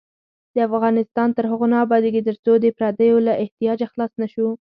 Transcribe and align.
افغانستان 0.67 1.29
تر 1.37 1.45
هغو 1.51 1.65
نه 1.71 1.77
ابادیږي، 1.85 2.21
ترڅو 2.27 2.51
د 2.59 2.65
پردیو 2.77 3.17
له 3.27 3.33
احتیاجه 3.43 3.85
خلاص 3.91 4.11
نشو. 4.21 4.47